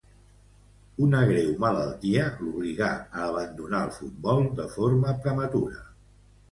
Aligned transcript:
Una 1.07 1.19
greu 1.31 1.51
malaltia 1.65 2.25
l'obligà 2.47 2.91
a 2.97 3.29
abandonar 3.29 3.85
el 3.91 3.95
futbol 4.01 4.45
de 4.63 4.69
forma 4.79 5.19
prematura. 5.27 5.89